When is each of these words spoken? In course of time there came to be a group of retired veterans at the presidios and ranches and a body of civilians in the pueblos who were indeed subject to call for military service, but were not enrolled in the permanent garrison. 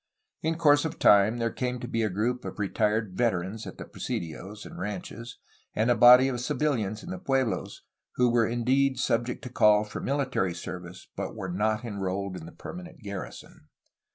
In 0.41 0.57
course 0.57 0.83
of 0.83 0.97
time 0.97 1.37
there 1.37 1.51
came 1.51 1.79
to 1.79 1.87
be 1.87 2.01
a 2.01 2.09
group 2.09 2.43
of 2.43 2.57
retired 2.57 3.15
veterans 3.15 3.67
at 3.67 3.77
the 3.77 3.85
presidios 3.85 4.65
and 4.65 4.79
ranches 4.79 5.37
and 5.75 5.91
a 5.91 5.95
body 5.95 6.27
of 6.27 6.41
civilians 6.41 7.03
in 7.03 7.11
the 7.11 7.19
pueblos 7.19 7.83
who 8.15 8.27
were 8.31 8.47
indeed 8.47 8.97
subject 8.97 9.43
to 9.43 9.49
call 9.51 9.83
for 9.83 9.99
military 10.01 10.55
service, 10.55 11.07
but 11.15 11.35
were 11.35 11.51
not 11.51 11.85
enrolled 11.85 12.35
in 12.35 12.47
the 12.47 12.51
permanent 12.51 13.01
garrison. 13.03 13.67